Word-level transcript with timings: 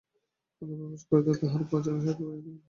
অন্তঃপুরে 0.61 0.75
প্রবেশ 0.79 1.01
করিতে 1.09 1.41
তাহার 1.41 1.63
পা 1.69 1.77
যেন 1.79 1.95
সরিতে 1.97 2.19
চাহিল 2.19 2.47
না। 2.47 2.53